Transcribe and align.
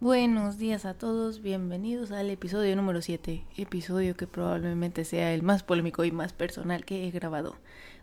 Buenos 0.00 0.56
días 0.56 0.86
a 0.86 0.94
todos, 0.94 1.42
bienvenidos 1.42 2.10
al 2.10 2.30
episodio 2.30 2.74
número 2.74 3.02
7, 3.02 3.44
episodio 3.58 4.16
que 4.16 4.26
probablemente 4.26 5.04
sea 5.04 5.34
el 5.34 5.42
más 5.42 5.62
polémico 5.62 6.06
y 6.06 6.10
más 6.10 6.32
personal 6.32 6.86
que 6.86 7.06
he 7.06 7.10
grabado. 7.10 7.56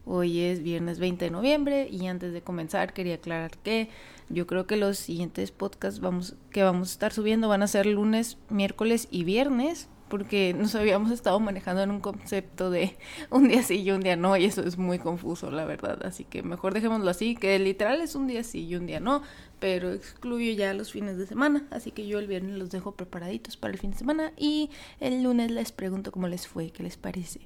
Hoy 0.05 0.41
es 0.41 0.61
viernes 0.61 0.99
20 0.99 1.25
de 1.25 1.31
noviembre 1.31 1.87
y 1.89 2.05
antes 2.05 2.33
de 2.33 2.43
comenzar 2.43 2.93
quería 2.93 3.15
aclarar 3.15 3.57
que 3.57 3.89
yo 4.29 4.45
creo 4.45 4.67
que 4.67 4.77
los 4.77 4.99
siguientes 4.99 5.49
podcasts 5.49 5.99
vamos, 5.99 6.35
que 6.51 6.61
vamos 6.61 6.89
a 6.89 6.91
estar 6.91 7.13
subiendo 7.13 7.47
van 7.47 7.63
a 7.63 7.67
ser 7.67 7.87
lunes, 7.87 8.37
miércoles 8.47 9.07
y 9.09 9.23
viernes 9.23 9.89
porque 10.09 10.53
nos 10.53 10.75
habíamos 10.75 11.11
estado 11.11 11.39
manejando 11.39 11.81
en 11.81 11.91
un 11.91 11.99
concepto 11.99 12.69
de 12.69 12.97
un 13.29 13.47
día 13.47 13.63
sí 13.63 13.81
y 13.81 13.91
un 13.91 14.01
día 14.01 14.15
no, 14.15 14.37
y 14.37 14.45
eso 14.45 14.61
es 14.63 14.77
muy 14.77 14.99
confuso, 14.99 15.51
la 15.51 15.65
verdad. 15.65 16.05
Así 16.05 16.23
que 16.23 16.43
mejor 16.43 16.73
dejémoslo 16.73 17.09
así, 17.09 17.35
que 17.35 17.57
literal 17.59 18.01
es 18.01 18.15
un 18.15 18.27
día 18.27 18.43
sí 18.43 18.65
y 18.65 18.75
un 18.75 18.85
día 18.85 18.99
no, 18.99 19.21
pero 19.59 19.91
excluyo 19.91 20.53
ya 20.53 20.73
los 20.73 20.91
fines 20.91 21.17
de 21.17 21.27
semana. 21.27 21.65
Así 21.71 21.91
que 21.91 22.07
yo 22.07 22.19
el 22.19 22.27
viernes 22.27 22.57
los 22.57 22.69
dejo 22.69 22.93
preparaditos 22.93 23.57
para 23.57 23.73
el 23.73 23.79
fin 23.79 23.91
de 23.91 23.97
semana 23.97 24.31
y 24.37 24.69
el 24.99 25.23
lunes 25.23 25.51
les 25.51 25.71
pregunto 25.71 26.11
cómo 26.11 26.27
les 26.27 26.47
fue, 26.47 26.71
qué 26.71 26.83
les 26.83 26.97
parece. 26.97 27.41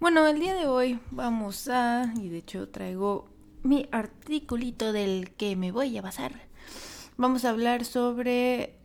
Bueno, 0.00 0.26
el 0.26 0.40
día 0.40 0.54
de 0.54 0.66
hoy 0.66 0.98
vamos 1.10 1.68
a, 1.68 2.12
y 2.20 2.28
de 2.28 2.38
hecho 2.38 2.68
traigo 2.68 3.28
mi 3.62 3.88
articulito 3.92 4.92
del 4.92 5.30
que 5.36 5.54
me 5.56 5.70
voy 5.70 5.96
a 5.96 6.02
basar. 6.02 6.32
Vamos 7.16 7.44
a 7.44 7.50
hablar 7.50 7.84
sobre 7.84 8.81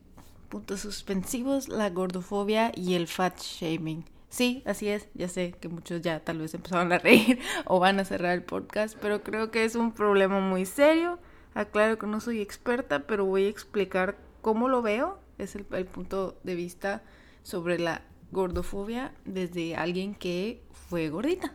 puntos 0.47 0.81
suspensivos, 0.81 1.67
la 1.69 1.89
gordofobia 1.89 2.71
y 2.75 2.95
el 2.95 3.07
fat 3.07 3.39
shaming. 3.39 4.05
Sí, 4.29 4.61
así 4.65 4.89
es, 4.89 5.07
ya 5.13 5.29
sé 5.29 5.53
que 5.59 5.69
muchos 5.69 6.01
ya 6.01 6.19
tal 6.19 6.39
vez 6.39 6.53
empezaron 6.53 6.91
a 6.91 6.99
reír 6.99 7.39
o 7.65 7.79
van 7.79 7.99
a 7.99 8.05
cerrar 8.05 8.33
el 8.33 8.43
podcast, 8.43 8.97
pero 9.01 9.23
creo 9.23 9.51
que 9.51 9.63
es 9.63 9.75
un 9.75 9.93
problema 9.93 10.39
muy 10.39 10.65
serio. 10.65 11.19
Aclaro 11.53 11.97
que 11.97 12.07
no 12.07 12.19
soy 12.19 12.41
experta, 12.41 13.07
pero 13.07 13.25
voy 13.25 13.45
a 13.45 13.49
explicar 13.49 14.17
cómo 14.41 14.67
lo 14.67 14.81
veo. 14.81 15.19
Es 15.37 15.55
el, 15.55 15.65
punto 15.85 16.37
de 16.43 16.55
vista 16.55 17.03
sobre 17.43 17.79
la 17.79 18.01
gordofobia 18.31 19.13
desde 19.25 19.75
alguien 19.75 20.13
que 20.13 20.61
fue 20.89 21.09
gordita. 21.09 21.53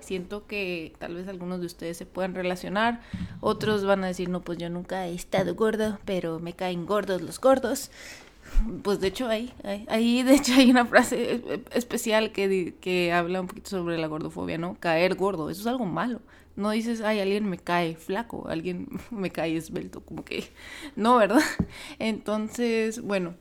Siento 0.00 0.46
que 0.46 0.94
tal 0.98 1.14
vez 1.14 1.28
algunos 1.28 1.60
de 1.60 1.66
ustedes 1.66 1.96
se 1.96 2.04
puedan 2.04 2.34
relacionar, 2.34 3.00
otros 3.40 3.84
van 3.84 4.04
a 4.04 4.08
decir, 4.08 4.28
no, 4.28 4.42
pues 4.42 4.58
yo 4.58 4.68
nunca 4.68 5.06
he 5.06 5.14
estado 5.14 5.54
gordo, 5.54 5.98
pero 6.04 6.40
me 6.40 6.52
caen 6.52 6.84
gordos 6.84 7.22
los 7.22 7.40
gordos 7.40 7.90
pues 8.82 9.00
de 9.00 9.08
hecho 9.08 9.28
ahí, 9.28 9.52
ahí, 9.88 10.22
de 10.22 10.34
hecho 10.34 10.54
hay 10.54 10.70
una 10.70 10.86
frase 10.86 11.60
especial 11.72 12.32
que, 12.32 12.74
que 12.80 13.12
habla 13.12 13.40
un 13.40 13.46
poquito 13.46 13.70
sobre 13.70 13.98
la 13.98 14.06
gordofobia, 14.06 14.58
¿no? 14.58 14.76
Caer 14.80 15.14
gordo, 15.14 15.50
eso 15.50 15.60
es 15.60 15.66
algo 15.66 15.86
malo. 15.86 16.20
No 16.56 16.70
dices, 16.70 17.00
ay, 17.00 17.18
alguien 17.18 17.48
me 17.48 17.58
cae 17.58 17.96
flaco, 17.96 18.48
alguien 18.48 18.88
me 19.10 19.30
cae 19.30 19.56
esbelto, 19.56 20.00
como 20.00 20.24
que 20.24 20.44
no, 20.96 21.16
¿verdad? 21.16 21.42
Entonces, 21.98 23.02
bueno, 23.02 23.34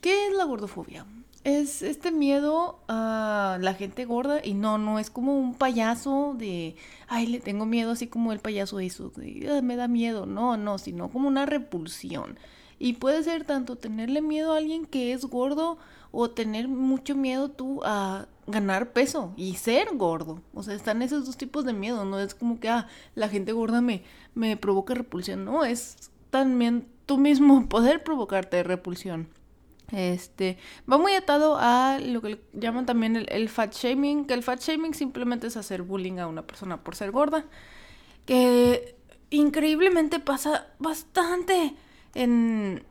¿qué 0.00 0.28
es 0.28 0.34
la 0.34 0.44
gordofobia? 0.44 1.04
Es 1.44 1.82
este 1.82 2.10
miedo 2.10 2.80
a 2.88 3.58
la 3.60 3.74
gente 3.74 4.04
gorda 4.04 4.40
y 4.44 4.54
no, 4.54 4.76
no 4.76 4.98
es 4.98 5.08
como 5.08 5.38
un 5.38 5.54
payaso 5.54 6.34
de, 6.36 6.76
ay, 7.06 7.26
le 7.26 7.40
tengo 7.40 7.64
miedo 7.64 7.92
así 7.92 8.06
como 8.06 8.32
el 8.32 8.40
payaso 8.40 8.80
eso, 8.80 9.10
de, 9.16 9.62
me 9.62 9.76
da 9.76 9.88
miedo, 9.88 10.26
no, 10.26 10.56
no, 10.56 10.78
sino 10.78 11.08
como 11.10 11.28
una 11.28 11.46
repulsión 11.46 12.38
y 12.78 12.94
puede 12.94 13.22
ser 13.22 13.44
tanto 13.44 13.76
tenerle 13.76 14.22
miedo 14.22 14.52
a 14.52 14.58
alguien 14.58 14.86
que 14.86 15.12
es 15.12 15.24
gordo 15.24 15.78
o 16.10 16.30
tener 16.30 16.68
mucho 16.68 17.14
miedo 17.14 17.50
tú 17.50 17.80
a 17.84 18.26
ganar 18.46 18.92
peso 18.92 19.32
y 19.36 19.54
ser 19.54 19.96
gordo. 19.96 20.40
O 20.54 20.62
sea, 20.62 20.74
están 20.74 21.02
esos 21.02 21.26
dos 21.26 21.36
tipos 21.36 21.64
de 21.64 21.72
miedo. 21.72 22.04
No 22.04 22.18
es 22.18 22.34
como 22.34 22.60
que, 22.60 22.68
ah, 22.68 22.88
la 23.14 23.28
gente 23.28 23.52
gorda 23.52 23.80
me, 23.80 24.02
me 24.34 24.56
provoca 24.56 24.94
repulsión. 24.94 25.44
No, 25.44 25.64
es 25.64 26.10
también 26.30 26.86
tú 27.06 27.18
mismo 27.18 27.66
poder 27.68 28.02
provocarte 28.02 28.62
repulsión. 28.62 29.28
Este 29.92 30.58
va 30.90 30.98
muy 30.98 31.14
atado 31.14 31.56
a 31.58 31.98
lo 31.98 32.20
que 32.20 32.38
llaman 32.52 32.84
también 32.84 33.16
el, 33.16 33.26
el, 33.30 33.48
fat 33.48 33.74
shaming, 33.74 34.26
que 34.26 34.34
el 34.34 34.42
fat 34.42 34.60
shaming 34.60 34.92
simplemente 34.92 35.46
es 35.46 35.56
hacer 35.56 35.80
bullying 35.80 36.18
a 36.18 36.26
una 36.26 36.46
persona 36.46 36.84
por 36.84 36.94
ser 36.94 37.10
gorda, 37.10 37.46
que 38.26 38.96
increíblemente 39.30 40.20
pasa 40.20 40.66
bastante 40.78 41.74
en, 42.18 42.82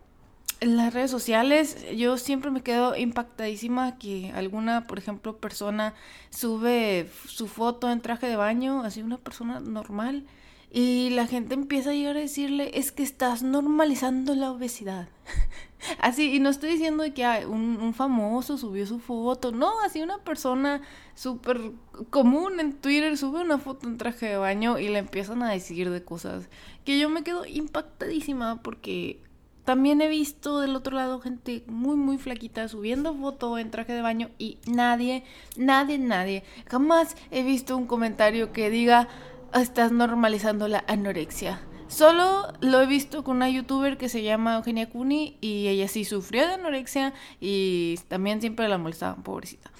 las 0.59 0.91
redes 0.91 1.11
sociales 1.11 1.85
yo 1.95 2.17
siempre 2.17 2.49
me 2.49 2.61
quedo 2.63 2.95
impactadísima 2.95 3.99
que 3.99 4.31
alguna, 4.33 4.87
por 4.87 4.97
ejemplo, 4.97 5.37
persona 5.37 5.93
sube 6.31 7.09
su 7.27 7.47
foto 7.47 7.91
en 7.91 8.01
traje 8.01 8.27
de 8.27 8.37
baño, 8.37 8.81
así 8.81 9.03
una 9.03 9.17
persona 9.17 9.59
normal, 9.59 10.25
y 10.71 11.09
la 11.11 11.27
gente 11.27 11.53
empieza 11.53 11.91
a 11.91 11.93
llegar 11.93 12.17
a 12.17 12.21
decirle, 12.21 12.71
es 12.73 12.91
que 12.91 13.03
estás 13.03 13.41
normalizando 13.41 14.35
la 14.35 14.51
obesidad. 14.51 15.07
así, 15.99 16.35
y 16.35 16.39
no 16.39 16.49
estoy 16.49 16.71
diciendo 16.71 17.03
que 17.13 17.25
un, 17.45 17.77
un, 17.81 17.93
famoso 17.93 18.57
subió 18.57 18.85
su 18.85 18.99
foto, 18.99 19.51
no, 19.51 19.79
así 19.81 20.01
una 20.01 20.17
persona 20.19 20.81
súper 21.15 21.71
común 22.09 22.59
en 22.59 22.73
Twitter 22.73 23.17
sube 23.17 23.41
una 23.41 23.57
foto 23.57 23.87
en 23.87 23.97
traje 23.97 24.27
de 24.27 24.37
baño 24.37 24.77
y 24.79 24.89
le 24.89 24.99
empiezan 24.99 25.41
a 25.43 25.51
decir 25.51 25.89
de 25.89 26.03
cosas 26.03 26.49
que 26.83 26.99
yo 26.99 27.09
me 27.09 27.23
quedo 27.23 27.45
impactadísima 27.45 28.61
porque 28.61 29.21
también 29.65 29.99
he 30.01 30.07
visto 30.07 30.61
del 30.61 30.75
otro 30.75 30.95
lado 30.95 31.19
gente 31.19 31.63
muy, 31.67 31.97
muy 31.97 32.17
flaquita 32.17 32.67
subiendo 32.67 33.13
foto 33.15 33.57
en 33.57 33.71
traje 33.71 33.93
de 33.93 34.01
baño 34.01 34.29
y 34.37 34.59
nadie, 34.65 35.23
nadie, 35.57 35.97
nadie, 35.97 36.43
jamás 36.67 37.17
he 37.31 37.43
visto 37.43 37.75
un 37.75 37.85
comentario 37.85 38.53
que 38.53 38.69
diga, 38.69 39.09
estás 39.53 39.91
normalizando 39.91 40.67
la 40.67 40.83
anorexia. 40.87 41.59
Solo 41.87 42.47
lo 42.59 42.81
he 42.81 42.85
visto 42.85 43.23
con 43.23 43.37
una 43.37 43.49
youtuber 43.49 43.97
que 43.97 44.09
se 44.09 44.21
llama 44.21 44.55
Eugenia 44.57 44.89
Cuni 44.89 45.37
y 45.39 45.67
ella 45.67 45.87
sí 45.87 46.03
sufrió 46.03 46.45
de 46.45 46.55
anorexia 46.55 47.13
y 47.39 47.97
también 48.09 48.41
siempre 48.41 48.67
la 48.67 48.77
molestaban, 48.77 49.23
pobrecita. 49.23 49.71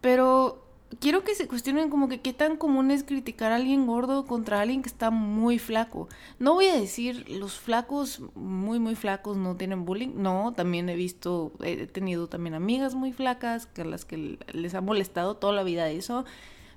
Pero 0.00 0.64
quiero 0.98 1.22
que 1.22 1.34
se 1.34 1.46
cuestionen 1.46 1.90
como 1.90 2.08
que 2.08 2.20
qué 2.20 2.32
tan 2.32 2.56
común 2.56 2.90
es 2.90 3.04
criticar 3.04 3.52
a 3.52 3.56
alguien 3.56 3.86
gordo 3.86 4.24
contra 4.24 4.60
alguien 4.60 4.82
que 4.82 4.88
está 4.88 5.10
muy 5.10 5.58
flaco. 5.58 6.08
No 6.38 6.54
voy 6.54 6.66
a 6.66 6.80
decir 6.80 7.28
los 7.28 7.58
flacos 7.58 8.22
muy 8.34 8.78
muy 8.78 8.96
flacos 8.96 9.36
no 9.36 9.56
tienen 9.56 9.84
bullying, 9.84 10.12
no, 10.16 10.52
también 10.56 10.88
he 10.88 10.96
visto, 10.96 11.52
he 11.62 11.86
tenido 11.86 12.26
también 12.26 12.54
amigas 12.54 12.94
muy 12.94 13.12
flacas 13.12 13.66
que 13.66 13.82
a 13.82 13.84
las 13.84 14.04
que 14.04 14.38
les 14.52 14.74
ha 14.74 14.80
molestado 14.80 15.36
toda 15.36 15.52
la 15.52 15.62
vida 15.62 15.90
eso, 15.90 16.24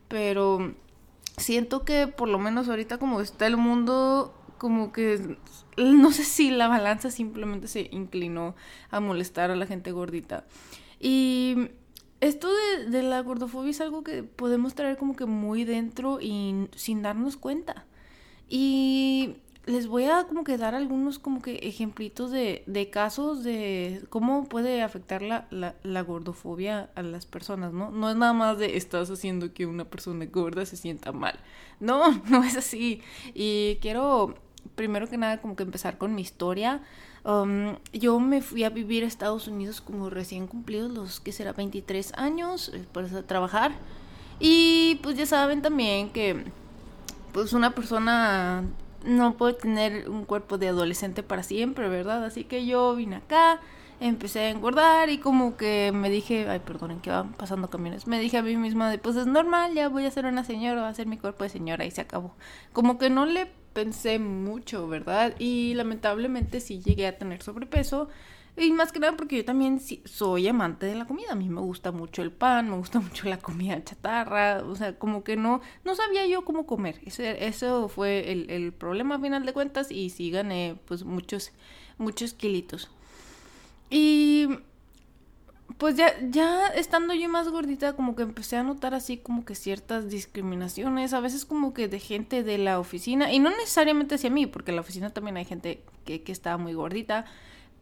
pero 0.09 0.75
siento 1.38 1.83
que 1.83 2.07
por 2.07 2.29
lo 2.29 2.39
menos 2.39 2.69
ahorita 2.69 2.97
como 2.97 3.21
está 3.21 3.47
el 3.47 3.57
mundo 3.57 4.33
como 4.57 4.91
que 4.91 5.38
no 5.77 6.11
sé 6.11 6.23
si 6.23 6.51
la 6.51 6.67
balanza 6.67 7.11
simplemente 7.11 7.67
se 7.67 7.89
inclinó 7.91 8.55
a 8.89 8.99
molestar 8.99 9.51
a 9.51 9.55
la 9.55 9.66
gente 9.66 9.91
gordita. 9.91 10.45
Y 10.99 11.69
esto 12.21 12.49
de, 12.88 13.03
la 13.03 13.19
gordofobia 13.19 13.71
es 13.71 13.81
algo 13.81 14.03
que 14.03 14.23
podemos 14.23 14.75
traer 14.75 14.95
como 14.95 15.16
que 15.17 15.25
muy 15.25 15.66
dentro 15.66 16.19
y 16.21 16.69
sin 16.75 17.01
darnos 17.01 17.35
cuenta. 17.35 17.85
Y 18.47 19.02
les 19.73 19.88
voy 19.88 20.06
a 20.06 20.25
como 20.25 20.44
que 20.44 20.57
dar 20.57 20.75
algunos 20.75 21.17
como 21.17 21.41
que 21.41 21.56
ejemplitos 21.63 22.29
de, 22.29 22.63
de 22.67 22.89
casos 22.91 23.44
de 23.44 24.06
cómo 24.09 24.45
puede 24.45 24.84
afectar 24.84 25.23
la, 25.23 25.47
la, 25.50 25.75
la, 25.81 26.01
gordofobia 26.01 26.91
a 26.95 27.01
las 27.01 27.25
personas, 27.25 27.73
¿no? 27.73 27.89
No 27.89 28.09
es 28.09 28.16
nada 28.16 28.33
más 28.33 28.59
de 28.59 28.78
estás 28.78 29.09
haciendo 29.09 29.51
que 29.53 29.66
una 29.66 29.85
persona 29.85 30.25
gorda 30.25 30.66
se 30.66 30.78
sienta 30.78 31.12
mal. 31.12 31.39
No, 31.79 32.22
no 32.29 32.44
es 32.44 32.56
así. 32.56 33.01
Y 33.33 33.78
quiero 33.81 34.35
primero 34.75 35.07
que 35.07 35.17
nada 35.17 35.41
como 35.41 35.56
que 35.56 35.63
empezar 35.63 35.97
con 35.97 36.13
mi 36.13 36.22
historia. 36.22 36.83
Um, 37.25 37.78
yo 37.94 38.19
me 38.19 38.41
fui 38.41 38.63
a 38.63 38.69
vivir 38.69 39.03
a 39.03 39.07
Estados 39.07 39.47
Unidos 39.47 39.81
como 39.81 40.09
recién 40.09 40.45
cumplidos 40.45 40.91
los 40.91 41.19
que 41.19 41.31
será 41.31 41.53
23 41.53 42.13
años 42.16 42.69
eh, 42.73 42.85
para 42.91 43.23
trabajar. 43.23 43.72
Y 44.39 45.00
pues 45.01 45.17
ya 45.17 45.25
saben 45.25 45.62
también 45.63 46.12
que 46.12 46.44
pues 47.31 47.53
una 47.53 47.73
persona 47.73 48.63
no 49.03 49.35
puede 49.37 49.53
tener 49.53 50.09
un 50.09 50.25
cuerpo 50.25 50.57
de 50.57 50.69
adolescente 50.69 51.23
para 51.23 51.43
siempre, 51.43 51.89
¿verdad? 51.89 52.23
Así 52.25 52.43
que 52.43 52.65
yo 52.65 52.95
vine 52.95 53.17
acá, 53.17 53.59
empecé 53.99 54.41
a 54.41 54.50
engordar 54.50 55.09
y 55.09 55.17
como 55.17 55.57
que 55.57 55.91
me 55.94 56.09
dije, 56.09 56.47
ay, 56.50 56.59
perdonen 56.59 57.00
que 57.00 57.09
van 57.09 57.33
pasando 57.33 57.69
camiones, 57.69 58.07
me 58.07 58.19
dije 58.19 58.38
a 58.38 58.41
mí 58.41 58.55
misma 58.57 58.89
de, 58.89 58.97
pues 58.97 59.15
es 59.15 59.27
normal, 59.27 59.73
ya 59.73 59.89
voy 59.89 60.05
a 60.05 60.11
ser 60.11 60.25
una 60.25 60.44
señora, 60.44 60.81
voy 60.81 60.89
a 60.89 60.94
ser 60.94 61.07
mi 61.07 61.17
cuerpo 61.17 61.44
de 61.44 61.50
señora 61.50 61.85
y 61.85 61.91
se 61.91 62.01
acabó. 62.01 62.35
Como 62.71 62.97
que 62.97 63.09
no 63.09 63.25
le 63.25 63.47
pensé 63.73 64.19
mucho, 64.19 64.88
¿verdad? 64.88 65.33
Y 65.39 65.73
lamentablemente 65.73 66.59
sí 66.59 66.79
llegué 66.79 67.07
a 67.07 67.17
tener 67.17 67.41
sobrepeso. 67.41 68.09
Y 68.55 68.71
más 68.71 68.91
que 68.91 69.00
nada 69.00 69.17
porque 69.17 69.38
yo 69.38 69.45
también 69.45 69.81
soy 70.05 70.47
amante 70.47 70.85
de 70.85 70.95
la 70.95 71.05
comida. 71.05 71.31
A 71.31 71.35
mí 71.35 71.50
me 71.50 71.61
gusta 71.61 71.91
mucho 71.91 72.21
el 72.21 72.31
pan, 72.31 72.69
me 72.69 72.77
gusta 72.77 73.00
mucho 73.01 73.27
la 73.27 73.38
comida 73.39 73.83
chatarra. 73.83 74.63
O 74.63 74.75
sea, 74.75 74.97
como 74.97 75.23
que 75.23 75.35
no, 75.35 75.61
no 75.83 75.95
sabía 75.95 76.25
yo 76.27 76.45
cómo 76.45 76.65
comer. 76.65 77.00
Ese, 77.05 77.47
eso 77.47 77.89
fue 77.89 78.31
el, 78.31 78.50
el 78.50 78.73
problema 78.73 79.15
a 79.15 79.19
final 79.19 79.45
de 79.45 79.53
cuentas. 79.53 79.91
Y 79.91 80.09
sí 80.09 80.29
gané 80.29 80.77
pues 80.85 81.03
muchos, 81.03 81.51
muchos 81.97 82.33
kilitos. 82.33 82.91
Y 83.89 84.50
pues 85.77 85.95
ya, 85.95 86.13
ya 86.29 86.67
estando 86.67 87.13
yo 87.13 87.29
más 87.29 87.49
gordita, 87.49 87.94
como 87.94 88.15
que 88.15 88.23
empecé 88.23 88.57
a 88.57 88.63
notar 88.63 88.94
así 88.94 89.17
como 89.17 89.45
que 89.45 89.56
ciertas 89.56 90.09
discriminaciones, 90.09 91.13
a 91.13 91.19
veces 91.19 91.45
como 91.45 91.73
que 91.73 91.88
de 91.88 91.99
gente 91.99 92.44
de 92.44 92.57
la 92.57 92.79
oficina, 92.79 93.31
y 93.33 93.39
no 93.39 93.49
necesariamente 93.49 94.15
hacia 94.15 94.29
mí, 94.29 94.45
porque 94.45 94.71
en 94.71 94.75
la 94.75 94.81
oficina 94.81 95.09
también 95.09 95.38
hay 95.38 95.45
gente 95.45 95.83
que, 96.06 96.21
que 96.23 96.31
estaba 96.31 96.57
muy 96.57 96.73
gordita, 96.73 97.25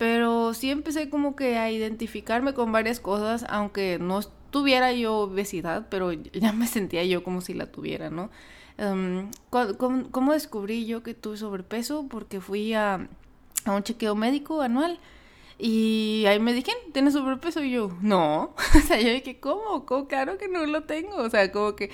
pero 0.01 0.55
sí 0.55 0.71
empecé 0.71 1.11
como 1.11 1.35
que 1.35 1.59
a 1.59 1.69
identificarme 1.69 2.55
con 2.55 2.71
varias 2.71 2.99
cosas, 2.99 3.45
aunque 3.47 3.99
no 3.99 4.21
tuviera 4.49 4.91
yo 4.93 5.15
obesidad, 5.15 5.89
pero 5.91 6.11
ya 6.33 6.53
me 6.53 6.65
sentía 6.65 7.05
yo 7.05 7.23
como 7.23 7.39
si 7.39 7.53
la 7.53 7.67
tuviera, 7.71 8.09
¿no? 8.09 8.31
Um, 8.79 9.29
¿cómo, 9.51 10.33
descubrí 10.33 10.87
yo 10.87 11.03
que 11.03 11.13
tuve 11.13 11.37
sobrepeso? 11.37 12.07
Porque 12.09 12.41
fui 12.41 12.73
a, 12.73 13.07
a 13.65 13.71
un 13.73 13.83
chequeo 13.83 14.15
médico 14.15 14.63
anual 14.63 14.97
y 15.63 16.25
ahí 16.25 16.39
me 16.39 16.53
dijeron, 16.53 16.81
¿tienes 16.91 17.13
sobrepeso? 17.13 17.63
Y 17.63 17.69
yo, 17.69 17.91
no. 18.01 18.55
o 18.75 18.79
sea, 18.79 18.99
yo 18.99 19.11
dije, 19.11 19.39
¿cómo? 19.39 19.85
¿cómo? 19.85 20.07
Claro 20.07 20.39
que 20.39 20.47
no 20.47 20.65
lo 20.65 20.85
tengo. 20.85 21.17
O 21.17 21.29
sea, 21.29 21.51
como 21.51 21.75
que 21.75 21.91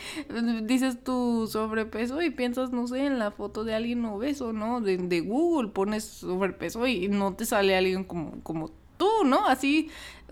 dices 0.64 1.04
tu 1.04 1.48
sobrepeso 1.52 2.22
y 2.22 2.30
piensas, 2.30 2.72
no 2.72 2.88
sé, 2.88 3.06
en 3.06 3.19
la 3.19 3.31
foto 3.31 3.66
de 3.66 3.75
alguien 3.75 4.06
obeso, 4.06 4.54
¿no? 4.54 4.80
De, 4.80 4.96
de 4.96 5.19
Google 5.19 5.72
pones 5.72 6.06
sobrepeso 6.06 6.88
y 6.88 7.10
no 7.10 7.36
te 7.36 7.46
sale 7.46 7.75
alguien 7.75 8.06
como, 8.06 8.42
como 8.42 8.72
tú, 8.96 9.10
¿no? 9.25 9.46
Así 9.46 9.90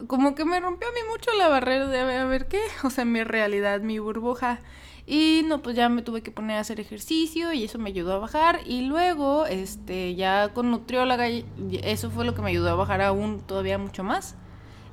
como 0.08 0.34
que 0.34 0.46
me 0.46 0.62
rompió 0.62 0.88
a 0.88 0.92
mí 0.94 1.00
mucho 1.10 1.32
la 1.38 1.50
barrera 1.50 1.88
de 1.88 2.00
a 2.00 2.26
ver 2.26 2.48
qué. 2.48 2.62
O 2.86 2.90
sea, 2.90 3.04
mi 3.04 3.22
realidad, 3.26 3.82
mi 3.82 4.00
burbuja. 4.00 4.62
Y 5.08 5.44
no, 5.46 5.62
pues 5.62 5.76
ya 5.76 5.88
me 5.88 6.02
tuve 6.02 6.22
que 6.22 6.32
poner 6.32 6.58
a 6.58 6.62
hacer 6.62 6.80
ejercicio 6.80 7.54
y 7.54 7.64
eso 7.64 7.78
me 7.78 7.90
ayudó 7.90 8.14
a 8.14 8.20
bajar. 8.20 8.62
Y 8.66 8.82
luego, 8.82 9.46
este, 9.46 10.16
ya 10.16 10.50
con 10.54 10.72
nutrióloga, 10.72 11.28
eso 11.84 12.10
fue 12.10 12.26
lo 12.26 12.34
que 12.34 12.42
me 12.42 12.50
ayudó 12.50 12.70
a 12.70 12.76
bajar 12.76 13.02
aún 13.02 13.42
todavía 13.42 13.78
mucho 13.78 14.04
más. 14.04 14.36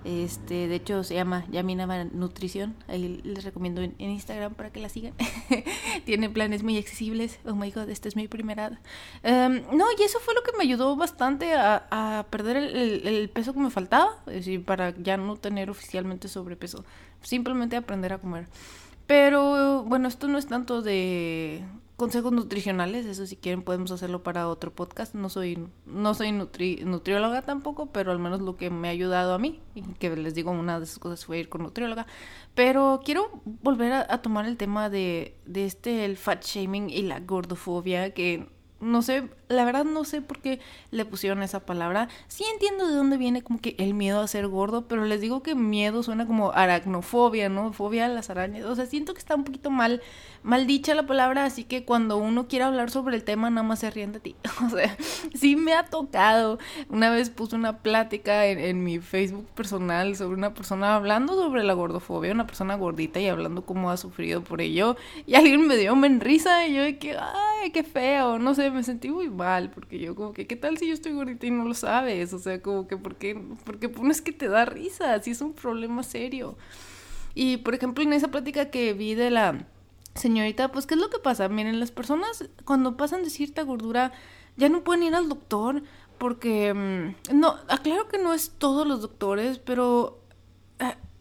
Este, 0.04 0.66
de 0.66 0.74
hecho 0.74 1.04
se 1.04 1.14
llama 1.14 1.44
Yamina 1.50 2.04
Nutrición. 2.04 2.74
Ahí 2.88 3.20
les 3.22 3.44
recomiendo 3.44 3.80
en, 3.82 3.94
Instagram 3.98 4.54
para 4.54 4.70
que 4.70 4.80
la 4.80 4.88
sigan. 4.88 5.14
Tiene 6.04 6.28
planes 6.28 6.62
muy 6.62 6.76
accesibles. 6.76 7.38
Oh 7.44 7.54
my 7.54 7.70
god, 7.70 7.88
esta 7.88 8.08
es 8.08 8.16
mi 8.16 8.28
primera. 8.28 8.80
Um, 9.22 9.60
no, 9.76 9.86
y 9.98 10.02
eso 10.02 10.18
fue 10.20 10.34
lo 10.34 10.42
que 10.42 10.52
me 10.56 10.64
ayudó 10.64 10.96
bastante 10.96 11.54
a, 11.54 11.86
a 11.90 12.26
perder 12.30 12.56
el, 12.56 13.06
el, 13.06 13.30
peso 13.30 13.52
que 13.54 13.60
me 13.60 13.70
faltaba. 13.70 14.22
Es 14.26 14.34
decir, 14.34 14.64
para 14.64 14.90
ya 14.98 15.16
no 15.16 15.36
tener 15.36 15.70
oficialmente 15.70 16.28
sobrepeso. 16.28 16.84
Simplemente 17.22 17.76
aprender 17.76 18.12
a 18.12 18.18
comer. 18.18 18.48
Pero 19.12 19.84
bueno, 19.84 20.08
esto 20.08 20.26
no 20.26 20.38
es 20.38 20.46
tanto 20.46 20.80
de 20.80 21.62
consejos 21.96 22.32
nutricionales, 22.32 23.04
eso 23.04 23.26
si 23.26 23.36
quieren 23.36 23.60
podemos 23.60 23.90
hacerlo 23.90 24.22
para 24.22 24.48
otro 24.48 24.72
podcast. 24.72 25.14
No 25.14 25.28
soy 25.28 25.68
no 25.84 26.14
soy 26.14 26.32
nutrióloga 26.32 27.42
tampoco, 27.42 27.92
pero 27.92 28.10
al 28.10 28.18
menos 28.18 28.40
lo 28.40 28.56
que 28.56 28.70
me 28.70 28.88
ha 28.88 28.90
ayudado 28.90 29.34
a 29.34 29.38
mí, 29.38 29.60
y 29.74 29.82
que 29.82 30.16
les 30.16 30.34
digo 30.34 30.50
una 30.50 30.78
de 30.78 30.86
esas 30.86 30.98
cosas 30.98 31.26
fue 31.26 31.40
ir 31.40 31.50
con 31.50 31.62
nutrióloga. 31.62 32.06
Pero 32.54 33.02
quiero 33.04 33.42
volver 33.44 33.92
a, 33.92 34.22
tomar 34.22 34.46
el 34.46 34.56
tema 34.56 34.88
de, 34.88 35.36
de 35.44 35.66
este, 35.66 36.06
el 36.06 36.16
fat 36.16 36.42
shaming 36.42 36.88
y 36.88 37.02
la 37.02 37.20
gordofobia, 37.20 38.14
que 38.14 38.48
no 38.82 39.00
sé, 39.00 39.28
la 39.48 39.64
verdad 39.64 39.84
no 39.84 40.04
sé 40.04 40.20
por 40.20 40.40
qué 40.40 40.60
le 40.90 41.04
pusieron 41.04 41.42
esa 41.42 41.60
palabra. 41.60 42.08
Sí 42.28 42.44
entiendo 42.52 42.88
de 42.88 42.94
dónde 42.94 43.16
viene 43.16 43.42
como 43.42 43.60
que 43.60 43.76
el 43.78 43.94
miedo 43.94 44.20
a 44.20 44.26
ser 44.26 44.48
gordo, 44.48 44.88
pero 44.88 45.04
les 45.04 45.20
digo 45.20 45.42
que 45.42 45.54
miedo 45.54 46.02
suena 46.02 46.26
como 46.26 46.52
aracnofobia, 46.52 47.48
¿no? 47.48 47.72
Fobia 47.72 48.06
a 48.06 48.08
las 48.08 48.28
arañas. 48.28 48.64
O 48.64 48.74
sea, 48.74 48.86
siento 48.86 49.14
que 49.14 49.20
está 49.20 49.36
un 49.36 49.44
poquito 49.44 49.70
mal, 49.70 50.02
mal 50.42 50.66
dicha 50.66 50.94
la 50.94 51.06
palabra, 51.06 51.44
así 51.44 51.64
que 51.64 51.84
cuando 51.84 52.16
uno 52.18 52.48
quiere 52.48 52.64
hablar 52.64 52.90
sobre 52.90 53.16
el 53.16 53.24
tema, 53.24 53.50
nada 53.50 53.66
más 53.66 53.78
se 53.78 53.90
ríen 53.90 54.12
de 54.12 54.20
ti. 54.20 54.36
O 54.62 54.70
sea, 54.70 54.96
sí 55.34 55.56
me 55.56 55.74
ha 55.74 55.84
tocado. 55.84 56.58
Una 56.88 57.10
vez 57.10 57.30
puse 57.30 57.56
una 57.56 57.78
plática 57.78 58.46
en, 58.46 58.58
en 58.58 58.84
mi 58.84 59.00
Facebook 59.00 59.46
personal 59.54 60.14
sobre 60.16 60.36
una 60.36 60.54
persona 60.54 60.94
hablando 60.94 61.34
sobre 61.34 61.64
la 61.64 61.74
gordofobia, 61.74 62.32
una 62.32 62.46
persona 62.46 62.76
gordita 62.76 63.20
y 63.20 63.28
hablando 63.28 63.64
cómo 63.64 63.90
ha 63.90 63.96
sufrido 63.96 64.42
por 64.42 64.60
ello. 64.60 64.96
Y 65.26 65.34
alguien 65.34 65.66
me 65.66 65.76
dio 65.76 65.92
en 66.04 66.20
risa 66.20 66.66
y 66.66 66.74
yo 66.74 66.82
de 66.82 66.98
que, 66.98 67.16
ay, 67.16 67.51
qué 67.70 67.84
feo, 67.84 68.38
no 68.38 68.54
sé, 68.54 68.70
me 68.70 68.82
sentí 68.82 69.10
muy 69.10 69.30
mal, 69.30 69.70
porque 69.70 69.98
yo 69.98 70.14
como 70.14 70.32
que, 70.32 70.46
¿qué 70.46 70.56
tal 70.56 70.78
si 70.78 70.88
yo 70.88 70.94
estoy 70.94 71.12
gordita 71.12 71.46
y 71.46 71.50
no 71.50 71.64
lo 71.64 71.74
sabes? 71.74 72.32
O 72.32 72.38
sea, 72.38 72.60
como 72.60 72.88
que, 72.88 72.96
¿por 72.96 73.16
qué? 73.16 73.40
Porque 73.64 73.88
pones 73.88 74.20
que 74.20 74.32
te 74.32 74.48
da 74.48 74.64
risa, 74.64 75.22
si 75.22 75.30
es 75.30 75.40
un 75.40 75.52
problema 75.52 76.02
serio. 76.02 76.56
Y, 77.34 77.58
por 77.58 77.74
ejemplo, 77.74 78.02
en 78.02 78.12
esa 78.12 78.28
plática 78.28 78.70
que 78.70 78.92
vi 78.92 79.14
de 79.14 79.30
la 79.30 79.66
señorita, 80.14 80.72
pues, 80.72 80.86
¿qué 80.86 80.94
es 80.94 81.00
lo 81.00 81.10
que 81.10 81.18
pasa? 81.18 81.48
Miren, 81.48 81.80
las 81.80 81.90
personas 81.90 82.48
cuando 82.64 82.96
pasan 82.96 83.22
de 83.22 83.30
cierta 83.30 83.62
gordura 83.62 84.12
ya 84.56 84.68
no 84.68 84.84
pueden 84.84 85.04
ir 85.04 85.14
al 85.14 85.28
doctor 85.28 85.82
porque, 86.18 86.74
mm, 86.74 87.38
no, 87.38 87.56
aclaro 87.68 88.08
que 88.08 88.18
no 88.18 88.34
es 88.34 88.52
todos 88.58 88.86
los 88.86 89.00
doctores, 89.00 89.58
pero 89.58 90.20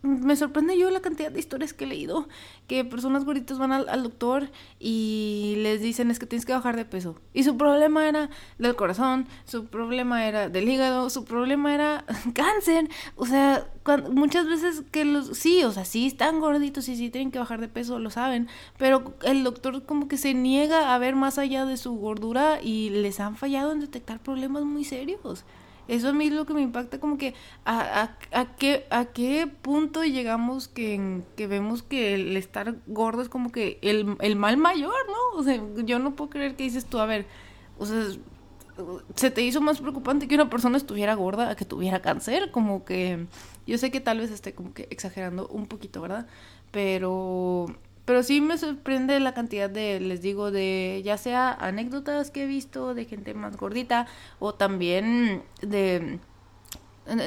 me 0.04 0.36
sorprende 0.36 0.78
yo 0.78 0.90
la 0.90 1.00
cantidad 1.00 1.32
de 1.32 1.40
historias 1.40 1.74
que 1.74 1.84
he 1.84 1.88
leído, 1.88 2.28
que 2.68 2.84
personas 2.84 3.24
gorditas 3.24 3.60
van 3.60 3.72
al, 3.72 4.04
doctor 4.04 4.50
y 4.80 5.56
les 5.58 5.80
dicen 5.82 6.10
es 6.10 6.18
que 6.18 6.26
tienes 6.26 6.46
que 6.46 6.54
bajar 6.54 6.76
de 6.76 6.86
peso. 6.86 7.20
Y 7.34 7.44
su 7.44 7.56
problema 7.56 8.08
era 8.08 8.30
del 8.58 8.76
corazón, 8.76 9.28
su 9.46 9.66
problema 9.68 10.26
era 10.26 10.50
del 10.50 10.68
hígado, 10.68 11.10
su 11.12 11.24
problema 11.24 11.74
era 11.76 12.06
cáncer. 12.34 12.90
O 13.16 13.28
sea, 13.28 13.68
muchas 14.12 14.48
veces 14.48 14.84
que 14.92 15.06
los, 15.06 15.38
sí, 15.38 15.64
o 15.64 15.72
sea, 15.72 15.86
sí 15.86 16.08
están 16.08 16.40
gorditos 16.40 16.88
y 16.90 16.96
sí 16.96 17.10
tienen 17.12 17.32
que 17.32 17.40
bajar 17.40 17.62
de 17.62 17.68
peso, 17.68 18.00
lo 18.00 18.10
saben, 18.10 18.48
pero 18.78 19.14
el 19.24 19.44
doctor 19.44 19.86
como 19.86 20.08
que 20.08 20.18
se 20.18 20.34
niega 20.34 20.96
a 20.96 20.98
ver 20.98 21.16
más 21.16 21.38
allá 21.38 21.66
de 21.66 21.78
su 21.78 21.94
gordura 21.94 22.60
y 22.62 22.90
les 22.90 23.20
han 23.20 23.36
fallado 23.36 23.72
en 23.72 23.80
detectar 23.80 24.20
problemas 24.20 24.64
muy 24.64 24.84
serios. 24.84 25.46
Eso 25.88 26.10
a 26.10 26.14
mí 26.14 26.28
es 26.28 26.34
lo 26.34 26.46
que 26.46 26.54
me 26.54 26.62
impacta, 26.62 27.00
como 27.00 27.18
que 27.18 27.34
a, 27.66 28.02
a, 28.02 28.40
a, 28.40 28.56
qué, 28.56 28.86
a 28.90 29.06
qué 29.06 29.48
punto 29.62 30.04
llegamos 30.04 30.68
que, 30.68 31.22
que 31.36 31.48
vemos 31.48 31.84
que 31.84 32.14
el 32.14 32.38
estar 32.38 32.76
gordo 32.88 33.22
es 33.22 33.30
como 33.30 33.52
que 33.52 33.80
el, 33.82 34.16
el 34.22 34.36
mal 34.36 34.58
mayor, 34.58 34.94
¿no? 35.08 35.40
O 35.40 35.44
sea, 35.44 35.62
yo 35.84 36.00
no 36.00 36.16
puedo 36.16 36.30
creer 36.30 36.56
que 36.56 36.64
dices 36.64 36.86
tú, 36.86 37.00
a 37.00 37.06
ver, 37.06 37.26
o 37.78 37.86
sea, 37.86 38.04
se 39.16 39.32
te 39.32 39.42
hizo 39.42 39.62
más 39.62 39.82
preocupante 39.82 40.28
que 40.28 40.36
una 40.36 40.50
persona 40.50 40.78
estuviera 40.78 41.14
gorda 41.16 41.50
a 41.50 41.56
que 41.56 41.66
tuviera 41.66 42.02
cáncer, 42.02 42.52
como 42.52 42.86
que 42.86 43.26
yo 43.68 43.78
sé 43.78 43.92
que 43.92 44.00
tal 44.00 44.20
vez 44.20 44.32
esté 44.32 44.54
como 44.54 44.74
que 44.74 44.88
exagerando 44.90 45.48
un 45.48 45.68
poquito, 45.68 46.02
¿verdad? 46.02 46.28
Pero 46.72 47.68
pero 48.12 48.24
sí 48.24 48.42
me 48.42 48.58
sorprende 48.58 49.18
la 49.22 49.34
cantidad 49.34 49.70
de, 49.70 50.02
les 50.02 50.22
digo, 50.22 50.52
de 50.52 51.02
ya 51.06 51.18
sea 51.18 51.54
anécdotas 51.54 52.30
que 52.30 52.44
he 52.44 52.46
visto 52.46 52.94
de 52.94 53.06
gente 53.06 53.34
más 53.34 53.56
gordita 53.56 54.06
o 54.38 54.54
también 54.54 55.44
de... 55.62 56.20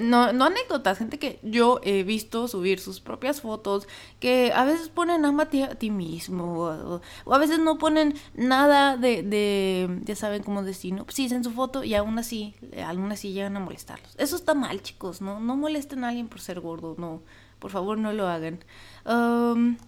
No, 0.02 0.34
no 0.34 0.44
anécdotas, 0.44 0.98
gente 0.98 1.18
que 1.18 1.40
yo 1.42 1.80
he 1.84 2.02
visto 2.02 2.48
subir 2.48 2.80
sus 2.80 3.00
propias 3.00 3.40
fotos, 3.40 3.88
que 4.20 4.52
a 4.54 4.66
veces 4.66 4.90
ponen 4.90 5.24
amate 5.24 5.64
a 5.64 5.74
ti 5.74 5.90
mismo, 5.90 7.00
o, 7.24 7.32
a 7.32 7.38
veces 7.38 7.60
no 7.60 7.78
ponen 7.78 8.12
nada 8.34 8.98
de, 8.98 9.22
de 9.22 10.02
ya 10.04 10.16
saben 10.16 10.44
no, 10.46 10.62
pues 10.62 11.16
sí, 11.16 11.28
en 11.30 11.44
su 11.44 11.50
foto 11.50 11.82
y 11.82 11.94
aún 11.94 12.18
así, 12.18 12.54
aún 12.86 13.10
así 13.10 13.32
llegan 13.32 13.56
a 13.56 13.60
molestarlos. 13.60 14.14
Eso 14.18 14.36
está 14.36 14.52
mal, 14.52 14.82
chicos, 14.82 15.22
no, 15.22 15.40
no 15.40 15.56
molesten 15.56 16.04
a 16.04 16.08
alguien 16.08 16.28
por 16.28 16.40
ser 16.40 16.60
gordo, 16.60 16.94
no, 16.98 17.22
por 17.58 17.70
favor 17.70 17.96
no 17.96 18.12
lo 18.12 18.28
hagan. 18.28 18.62
Um, 19.06 19.78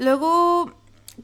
Luego, 0.00 0.72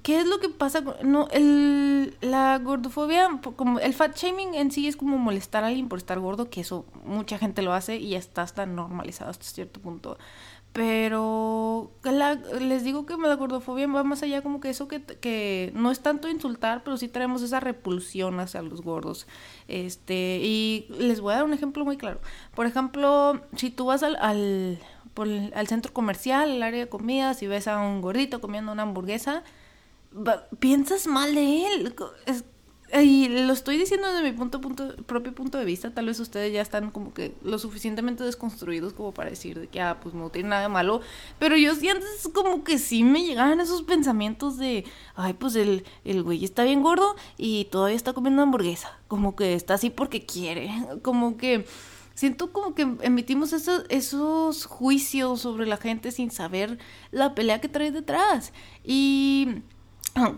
¿qué 0.03 0.21
es 0.21 0.27
lo 0.27 0.39
que 0.39 0.51
pasa? 0.51 0.85
No, 1.03 1.29
el, 1.31 2.15
la 2.21 2.59
gordofobia, 2.59 3.41
como 3.57 3.79
el 3.81 3.95
fat 3.95 4.15
shaming 4.15 4.53
en 4.53 4.71
sí 4.71 4.87
es 4.87 4.99
como 4.99 5.17
molestar 5.17 5.65
a 5.65 5.69
alguien 5.69 5.89
por 5.89 5.99
estar 5.99 6.21
gordo, 6.21 6.51
que 6.51 6.61
eso 6.61 6.85
mucha 7.07 7.39
gente 7.39 7.63
lo 7.63 7.73
hace 7.73 7.97
y 7.97 8.17
está 8.17 8.43
hasta 8.43 8.67
normalizado 8.67 9.31
hasta 9.31 9.47
cierto 9.47 9.81
punto. 9.81 10.19
Pero 10.75 11.91
les 12.61 12.85
digo 12.85 13.07
que 13.07 13.17
la 13.17 13.35
gordofobia 13.37 13.87
va 13.87 14.05
más 14.05 14.23
allá 14.23 14.43
como 14.43 14.61
que 14.61 14.69
eso 14.69 14.89
que, 14.89 15.03
que 15.03 15.73
no 15.75 15.91
es 15.91 16.01
tanto 16.01 16.29
insultar, 16.29 16.85
pero 16.85 16.99
sí 16.99 17.09
traemos 17.09 17.41
esa 17.41 17.61
repulsión 17.61 18.41
hacia 18.41 18.61
los 18.61 18.83
gordos. 18.83 19.27
Este, 19.69 20.39
y 20.43 20.87
les 20.91 21.23
voy 21.23 21.33
a 21.33 21.37
dar 21.37 21.47
un 21.47 21.55
ejemplo 21.55 21.83
muy 21.87 21.97
claro. 21.97 22.21
Por 22.55 22.67
ejemplo, 22.67 23.41
si 23.57 23.71
tú 23.71 23.87
vas 23.87 24.03
al 24.03 24.79
al 25.23 25.67
centro 25.67 25.93
comercial, 25.93 26.51
al 26.51 26.63
área 26.63 26.81
de 26.81 26.89
comidas, 26.89 27.43
y 27.43 27.47
ves 27.47 27.69
a 27.69 27.79
un 27.79 28.01
gordito 28.01 28.41
comiendo 28.41 28.73
una 28.73 28.83
hamburguesa, 28.83 29.43
piensas 30.59 31.07
mal 31.07 31.35
de 31.35 31.67
él. 31.67 31.95
y 33.03 33.29
lo 33.29 33.53
estoy 33.53 33.77
diciendo 33.79 34.09
desde 34.09 34.23
mi 34.23 34.37
punto, 34.37 34.61
propio 34.61 35.35
punto 35.35 35.59
de 35.59 35.65
vista. 35.65 35.93
Tal 35.93 36.07
vez 36.07 36.21
ustedes 36.21 36.53
ya 36.53 36.63
están 36.63 36.91
como 36.91 37.13
que 37.13 37.35
lo 37.43 37.59
suficientemente 37.59 38.25
desconstruidos 38.25 38.93
como 38.93 39.13
para 39.13 39.31
decir 39.31 39.59
de 39.59 39.67
que, 39.69 39.81
ah, 39.81 39.99
pues 40.01 40.15
no 40.15 40.31
tiene 40.31 40.51
nada 40.51 40.69
malo. 40.69 41.01
Pero 41.39 41.57
yo 41.57 41.75
sí 41.75 41.89
antes 41.89 42.29
como 42.33 42.65
que 42.65 42.79
sí 42.79 43.03
me 43.03 43.25
llegaban 43.25 43.61
esos 43.61 43.83
pensamientos 43.83 44.57
de, 44.59 44.85
ay, 45.15 45.35
pues 45.35 45.57
el, 45.57 45.85
el 46.05 46.23
güey 46.23 46.45
está 46.45 46.65
bien 46.65 46.83
gordo 46.83 47.17
y 47.37 47.67
todavía 47.67 47.97
está 47.97 48.13
comiendo 48.13 48.43
hamburguesa. 48.43 48.99
Como 49.09 49.37
que 49.37 49.55
está 49.55 49.75
así 49.75 49.91
porque 49.91 50.25
quiere. 50.25 50.71
Como 51.03 51.37
que 51.37 51.67
siento 52.17 52.53
como 52.53 52.75
que 52.75 52.83
emitimos 53.03 53.53
esos, 53.53 53.85
esos 53.89 54.65
juicios 54.65 55.41
sobre 55.41 55.67
la 55.67 55.77
gente 55.77 56.11
sin 56.11 56.33
saber 56.33 56.79
la 57.13 57.35
pelea 57.35 57.61
que 57.61 57.69
trae 57.69 57.93
detrás. 57.93 58.53
Y 58.83 59.63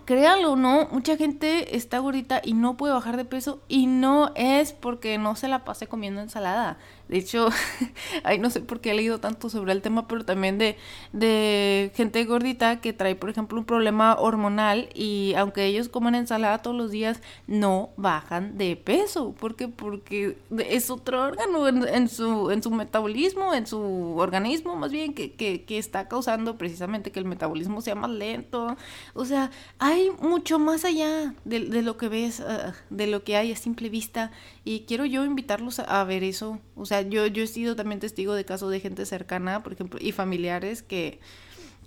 créanlo 0.04 0.52
o 0.52 0.56
no, 0.56 0.88
mucha 0.90 1.16
gente 1.16 1.76
está 1.76 2.00
gordita 2.00 2.42
y 2.44 2.52
no 2.52 2.76
puede 2.76 2.92
bajar 2.92 3.16
de 3.16 3.24
peso 3.24 3.62
y 3.68 3.86
no 3.86 4.32
es 4.34 4.72
porque 4.72 5.18
no 5.18 5.36
se 5.36 5.48
la 5.48 5.64
pase 5.64 5.86
comiendo 5.86 6.20
ensalada. 6.20 6.78
De 7.08 7.18
hecho, 7.18 7.48
ay, 8.24 8.38
no 8.38 8.50
sé 8.50 8.60
por 8.60 8.80
qué 8.80 8.90
he 8.90 8.94
leído 8.94 9.18
tanto 9.18 9.48
sobre 9.48 9.72
el 9.72 9.82
tema, 9.82 10.06
pero 10.06 10.24
también 10.24 10.58
de, 10.58 10.76
de 11.12 11.90
gente 11.94 12.24
gordita 12.24 12.80
que 12.80 12.92
trae, 12.92 13.14
por 13.16 13.30
ejemplo, 13.30 13.58
un 13.58 13.64
problema 13.64 14.14
hormonal 14.18 14.88
y 14.94 15.34
aunque 15.36 15.64
ellos 15.64 15.88
comen 15.88 16.14
ensalada 16.14 16.58
todos 16.58 16.76
los 16.76 16.90
días, 16.90 17.20
no 17.46 17.90
bajan 17.96 18.58
de 18.58 18.76
peso. 18.76 19.32
¿Por 19.32 19.56
qué? 19.56 19.68
Porque 19.68 20.38
es 20.58 20.90
otro 20.90 21.22
órgano 21.22 21.66
en, 21.68 22.08
su, 22.08 22.50
en 22.50 22.62
su 22.62 22.70
metabolismo, 22.70 23.54
en 23.54 23.66
su 23.66 24.16
organismo 24.16 24.76
más 24.76 24.92
bien, 24.92 25.14
que, 25.14 25.32
que, 25.32 25.64
que 25.64 25.78
está 25.78 26.08
causando 26.08 26.58
precisamente 26.58 27.10
que 27.10 27.18
el 27.18 27.24
metabolismo 27.24 27.80
sea 27.80 27.94
más 27.94 28.10
lento. 28.10 28.76
O 29.14 29.24
sea, 29.24 29.50
hay 29.78 30.10
mucho 30.20 30.58
más 30.58 30.84
allá 30.84 31.34
de, 31.44 31.60
de 31.60 31.82
lo 31.82 31.96
que 31.96 32.08
ves, 32.08 32.40
uh, 32.40 32.72
de 32.90 33.06
lo 33.06 33.24
que 33.24 33.36
hay 33.36 33.52
a 33.52 33.56
simple 33.56 33.88
vista. 33.88 34.30
Y 34.64 34.80
quiero 34.80 35.04
yo 35.06 35.24
invitarlos 35.24 35.78
a 35.78 36.04
ver 36.04 36.22
eso. 36.22 36.58
O 36.76 36.84
sea, 36.86 36.97
yo, 37.02 37.26
yo 37.26 37.42
he 37.42 37.46
sido 37.46 37.76
también 37.76 38.00
testigo 38.00 38.34
de 38.34 38.44
casos 38.44 38.70
de 38.70 38.80
gente 38.80 39.06
cercana, 39.06 39.62
por 39.62 39.72
ejemplo, 39.72 39.98
y 40.02 40.12
familiares 40.12 40.82
que, 40.82 41.20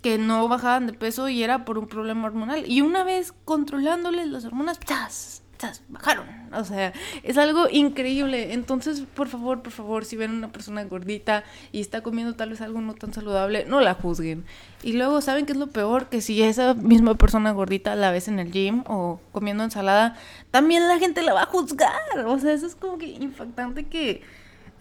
que 0.02 0.18
no 0.18 0.48
bajaban 0.48 0.86
de 0.86 0.92
peso 0.92 1.28
y 1.28 1.42
era 1.42 1.64
por 1.64 1.78
un 1.78 1.88
problema 1.88 2.26
hormonal. 2.26 2.64
Y 2.70 2.80
una 2.80 3.04
vez 3.04 3.32
controlándoles 3.44 4.28
las 4.28 4.44
hormonas, 4.44 4.78
¡chas! 4.80 5.42
bajaron. 5.88 6.26
O 6.52 6.64
sea, 6.64 6.92
es 7.22 7.38
algo 7.38 7.68
increíble. 7.70 8.52
Entonces, 8.52 9.02
por 9.14 9.28
favor, 9.28 9.62
por 9.62 9.72
favor, 9.72 10.04
si 10.04 10.16
ven 10.16 10.32
una 10.32 10.50
persona 10.50 10.84
gordita 10.84 11.44
y 11.70 11.80
está 11.80 12.02
comiendo 12.02 12.34
tal 12.34 12.50
vez 12.50 12.60
algo 12.60 12.80
no 12.80 12.94
tan 12.94 13.12
saludable, 13.12 13.64
no 13.66 13.80
la 13.80 13.94
juzguen. 13.94 14.44
Y 14.82 14.94
luego, 14.94 15.20
¿saben 15.20 15.46
qué 15.46 15.52
es 15.52 15.58
lo 15.58 15.68
peor? 15.68 16.08
Que 16.08 16.20
si 16.20 16.42
esa 16.42 16.74
misma 16.74 17.14
persona 17.14 17.52
gordita 17.52 17.94
la 17.94 18.10
ves 18.10 18.28
en 18.28 18.38
el 18.38 18.50
gym 18.50 18.84
o 18.86 19.20
comiendo 19.32 19.64
ensalada, 19.64 20.16
también 20.50 20.88
la 20.88 20.98
gente 20.98 21.22
la 21.22 21.34
va 21.34 21.42
a 21.42 21.46
juzgar. 21.46 21.92
O 22.26 22.38
sea, 22.38 22.52
eso 22.52 22.66
es 22.66 22.74
como 22.74 22.98
que 22.98 23.06
impactante 23.06 23.84
que 23.84 24.22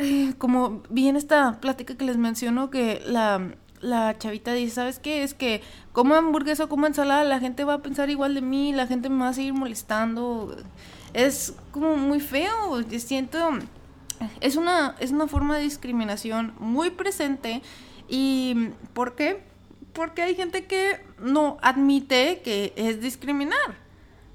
eh, 0.01 0.34
como 0.38 0.81
vi 0.89 1.08
en 1.08 1.15
esta 1.15 1.60
plática 1.62 1.96
que 1.96 2.05
les 2.05 2.17
menciono 2.17 2.70
que 2.70 3.01
la, 3.05 3.53
la 3.81 4.17
chavita 4.17 4.53
dice, 4.53 4.75
¿sabes 4.75 5.00
qué? 5.00 5.24
Es 5.24 5.34
que 5.34 5.62
como 5.91 6.15
hamburguesa 6.15 6.65
o 6.65 6.70
como 6.70 6.88
ensalada, 6.88 7.24
la 7.24 7.39
gente 7.39 7.63
va 7.63 7.75
a 7.75 7.81
pensar 7.81 8.10
igual 8.10 8.34
de 8.36 8.41
mí, 8.41 8.74
la 8.74 8.88
gente 8.88 9.10
me 9.10 9.24
va 9.24 9.29
a 9.29 9.34
seguir 9.34 9.53
molestando. 9.53 10.58
Es 11.13 11.55
como 11.72 11.98
muy 11.98 12.20
feo, 12.20 12.81
siento... 13.00 13.38
Es 14.39 14.55
una, 14.55 14.96
es 15.00 15.12
una 15.12 15.27
forma 15.27 15.58
de 15.58 15.63
discriminación 15.63 16.53
muy 16.60 16.91
presente. 16.91 17.63
¿Y 18.08 18.70
por 18.93 19.15
qué? 19.15 19.43
Porque 19.93 20.22
hay 20.22 20.36
gente 20.36 20.65
que 20.65 21.03
no 21.20 21.58
admite 21.62 22.41
que 22.43 22.74
es 22.75 23.01
discriminar. 23.01 23.81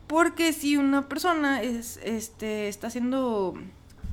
Porque 0.07 0.53
si 0.53 0.77
una 0.77 1.09
persona 1.09 1.63
es, 1.63 2.01
este, 2.03 2.69
está 2.69 2.89
haciendo, 2.89 3.55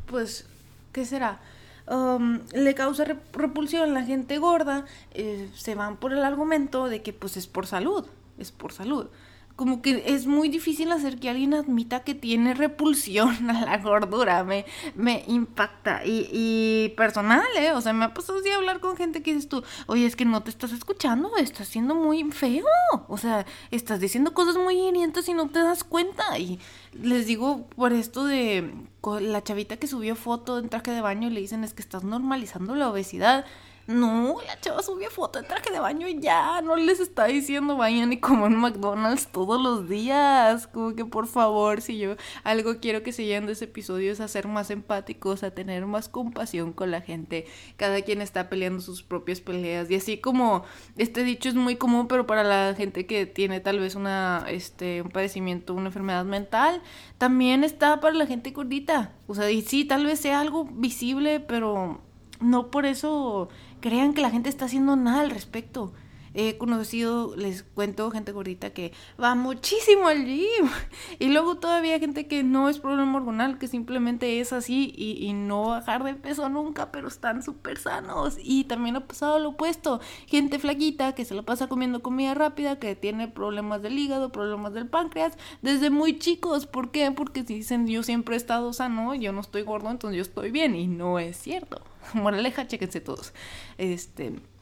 pues, 0.05 0.48
¿qué 0.93 1.05
será? 1.05 1.41
Um, 1.85 2.39
le 2.53 2.73
causa 2.75 3.03
repulsión 3.33 3.93
la 3.93 4.03
gente 4.03 4.38
gorda, 4.38 4.85
eh, 5.12 5.50
se 5.53 5.75
van 5.75 5.97
por 5.97 6.13
el 6.13 6.23
argumento 6.23 6.88
de 6.88 7.01
que 7.01 7.12
pues 7.12 7.35
es 7.35 7.47
por 7.47 7.67
salud, 7.67 8.05
es 8.38 8.53
por 8.53 8.71
salud 8.71 9.09
como 9.55 9.81
que 9.81 10.03
es 10.07 10.25
muy 10.25 10.50
difícil 10.50 10.91
hacer 10.91 11.19
que 11.19 11.29
alguien 11.29 11.53
admita 11.53 12.03
que 12.03 12.15
tiene 12.15 12.53
repulsión 12.53 13.50
a 13.50 13.65
la 13.65 13.77
gordura, 13.77 14.43
me, 14.43 14.65
me 14.95 15.24
impacta. 15.27 16.05
Y, 16.05 16.27
y 16.31 16.89
personal, 16.98 17.45
¿eh? 17.57 17.72
O 17.74 17.81
sea, 17.81 17.93
me 17.93 18.05
ha 18.05 18.13
pasado 18.13 18.39
así 18.39 18.50
hablar 18.50 18.79
con 18.79 18.98
gente 18.98 19.22
que 19.22 19.33
dices 19.33 19.50
tú, 19.50 19.63
oye, 19.88 20.05
es 20.05 20.15
que 20.15 20.25
no 20.25 20.41
te 20.41 20.50
estás 20.50 20.72
escuchando, 20.72 21.36
estás 21.38 21.67
siendo 21.67 21.93
muy 21.95 22.24
feo. 22.31 22.65
O 23.07 23.17
sea, 23.17 23.45
estás 23.72 24.00
diciendo 24.00 24.33
cosas 24.33 24.57
muy 24.57 24.75
hirientes 24.75 25.27
y 25.29 25.33
no 25.33 25.50
te 25.50 25.60
das 25.60 25.83
cuenta. 25.83 26.38
Y 26.39 26.60
les 26.93 27.27
digo 27.27 27.67
por 27.75 27.93
esto 27.93 28.25
de 28.25 28.74
la 29.22 29.43
chavita 29.43 29.77
que 29.77 29.88
subió 29.88 30.15
foto 30.15 30.60
en 30.60 30.69
traje 30.69 30.91
de 30.91 31.01
baño 31.01 31.27
y 31.27 31.31
le 31.31 31.41
dicen 31.41 31.63
es 31.63 31.74
que 31.74 31.81
estás 31.81 32.03
normalizando 32.03 32.75
la 32.75 32.89
obesidad. 32.89 33.45
No, 33.86 34.38
la 34.48 34.58
chava 34.62 34.82
subió 34.82 35.10
foto 35.10 35.42
de 35.42 35.48
traje 35.48 35.70
de 35.70 35.80
baño 35.80 36.08
y 36.08 36.18
ya, 36.22 36.62
no 36.62 36.78
les 36.78 37.02
está 37.02 37.25
diciendo 37.25 37.75
vayan 37.75 38.13
y 38.13 38.18
coman 38.18 38.56
McDonald's 38.56 39.28
todos 39.28 39.62
los 39.62 39.90
días. 39.90 40.68
Como 40.68 40.96
que 40.96 41.04
por 41.04 41.28
favor, 41.28 41.82
si 41.82 41.98
yo 41.98 42.16
algo 42.46 42.80
quiero 42.80 43.04
que 43.04 43.12
se 43.12 43.25
lleven 43.25 43.46
de 43.46 43.52
ese 43.54 43.66
episodio 43.66 44.13
es 44.13 44.22
a 44.22 44.30
ser 44.30 44.48
más 44.48 44.72
empáticos, 44.72 45.44
a 45.44 45.52
tener 45.52 45.86
más 45.86 46.08
compasión 46.08 46.72
con 46.72 46.92
la 46.92 47.02
gente. 47.02 47.46
Cada 47.75 48.02
quien 48.04 48.22
está 48.22 48.48
peleando 48.48 48.80
sus 48.80 49.04
propias 49.04 49.42
peleas. 49.42 49.92
Y 49.92 49.96
así 49.96 50.18
como 50.18 50.63
este 50.98 51.25
dicho 51.25 51.50
es 51.50 51.56
muy 51.56 51.75
común, 51.75 52.08
pero 52.08 52.25
para 52.25 52.46
la 52.46 52.75
gente 52.75 53.06
que 53.06 53.25
tiene 53.25 53.60
tal 53.60 53.80
vez 53.80 53.96
una, 53.96 54.46
este, 54.48 55.02
un 55.02 55.10
padecimiento, 55.10 55.74
una 55.74 55.88
enfermedad 55.88 56.24
mental, 56.24 56.82
también 57.18 57.66
está 57.66 58.00
para 58.00 58.16
la 58.16 58.28
gente 58.28 58.52
gordita. 58.52 59.12
O 59.28 59.36
sea, 59.36 59.52
y 59.52 59.62
sí, 59.62 59.84
tal 59.84 60.06
vez 60.06 60.22
sea 60.22 60.40
algo 60.40 60.63
visible, 60.66 61.42
pero 61.42 62.00
no 62.40 62.70
por 62.70 62.86
eso 62.86 63.50
crean 63.84 64.13
que 64.13 64.22
la 64.22 64.30
gente 64.30 64.48
está 64.48 64.63
haciendo 64.63 64.96
nada 64.96 65.20
al 65.20 65.30
respecto. 65.30 65.92
He 66.36 66.58
conocido, 66.58 67.36
les 67.36 67.63
cuento, 67.63 68.10
gente 68.10 68.32
gordita 68.32 68.72
que 68.72 68.92
va 69.22 69.36
muchísimo 69.36 70.08
al 70.08 70.25
gym. 70.25 70.70
Y 71.20 71.28
luego 71.28 71.56
todavía 71.56 72.00
gente 72.00 72.28
que 72.28 72.44
no 72.44 72.70
es 72.70 72.80
problema 72.80 73.18
hormonal, 73.18 73.60
que 73.60 73.68
simplemente 73.68 74.40
es 74.40 74.52
así 74.52 74.94
y, 74.98 75.34
no 75.34 75.68
bajar 75.68 76.04
de 76.04 76.16
peso 76.16 76.50
nunca, 76.50 76.92
pero 76.92 77.08
están 77.08 77.44
súper 77.44 77.78
sanos. 77.78 78.38
Y 78.42 78.66
también 78.66 78.96
ha 78.96 79.08
pasado 79.08 79.40
lo 79.40 79.50
opuesto. 79.50 80.00
Gente 80.28 80.60
flaquita 80.60 81.13
que 81.13 81.25
se 81.25 81.36
la 81.36 81.44
pasa 81.44 81.68
comiendo 81.68 82.02
comida 82.02 82.34
rápida, 82.34 82.80
que 82.80 82.96
tiene 82.96 83.28
problemas 83.28 83.82
del 83.82 83.98
hígado, 83.98 84.32
problemas 84.32 84.74
del 84.74 84.88
páncreas, 84.88 85.38
desde 85.62 85.90
muy 85.90 86.20
chicos. 86.20 86.66
¿Por 86.66 86.92
qué? 86.92 87.12
Porque 87.12 87.44
dicen 87.44 87.88
yo 87.88 88.04
siempre 88.04 88.36
he 88.36 88.38
estado 88.38 88.74
sano, 88.74 89.13
yo 89.16 89.32
no 89.32 89.42
estoy 89.42 89.63
gordo, 89.63 89.92
entonces 89.92 90.18
yo 90.18 90.22
estoy 90.24 90.52
bien. 90.52 90.75
Y 90.75 90.88
no 90.88 91.20
es 91.20 91.38
cierto. 91.38 91.82
Moraleja, 92.13 92.68
chéquense 92.68 93.02
todos. 93.02 93.34
Este. 93.78 94.52